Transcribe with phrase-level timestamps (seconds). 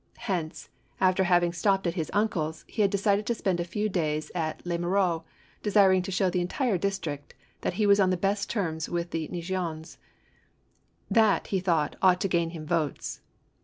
[0.17, 0.67] Hence,
[0.99, 4.65] after having stopped at his uncle's, he had decided to spend a few days at
[4.65, 5.23] Les Mureaiix,
[5.61, 9.27] desiring to show the entire district that he was on the best terms with the
[9.27, 9.99] Neigeons;
[11.11, 13.21] that, he thought, ought to gain him votes.